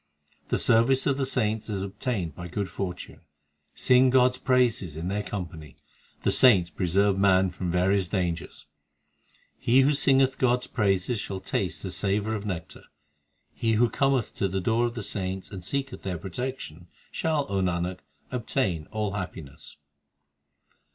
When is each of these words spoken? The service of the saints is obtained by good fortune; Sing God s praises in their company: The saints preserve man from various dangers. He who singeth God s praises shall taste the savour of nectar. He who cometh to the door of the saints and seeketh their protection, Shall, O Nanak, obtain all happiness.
The 0.49 0.57
service 0.57 1.05
of 1.05 1.17
the 1.17 1.27
saints 1.27 1.69
is 1.69 1.83
obtained 1.83 2.33
by 2.33 2.47
good 2.47 2.67
fortune; 2.67 3.21
Sing 3.75 4.09
God 4.09 4.31
s 4.31 4.39
praises 4.39 4.97
in 4.97 5.09
their 5.09 5.21
company: 5.21 5.75
The 6.23 6.31
saints 6.31 6.71
preserve 6.71 7.19
man 7.19 7.51
from 7.51 7.69
various 7.69 8.07
dangers. 8.07 8.65
He 9.59 9.81
who 9.81 9.93
singeth 9.93 10.39
God 10.39 10.61
s 10.61 10.65
praises 10.65 11.19
shall 11.19 11.39
taste 11.39 11.83
the 11.83 11.91
savour 11.91 12.33
of 12.33 12.47
nectar. 12.47 12.85
He 13.53 13.73
who 13.73 13.91
cometh 13.91 14.33
to 14.37 14.47
the 14.47 14.59
door 14.59 14.87
of 14.87 14.95
the 14.95 15.03
saints 15.03 15.51
and 15.51 15.63
seeketh 15.63 16.01
their 16.01 16.17
protection, 16.17 16.87
Shall, 17.11 17.45
O 17.47 17.61
Nanak, 17.61 17.99
obtain 18.31 18.87
all 18.89 19.11
happiness. 19.11 19.77